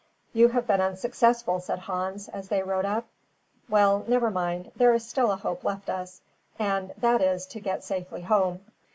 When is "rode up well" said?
2.63-4.03